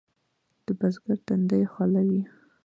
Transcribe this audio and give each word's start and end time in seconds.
د 0.65 0.67
بزګر 0.79 1.17
تندی 1.27 1.63
خوله 1.71 2.01
وي. 2.09 2.21